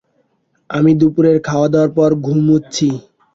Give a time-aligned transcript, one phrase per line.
[0.69, 2.87] আমি দুপুরের খাওয়া-দাওয়ার পর ঘুমুচ্ছি।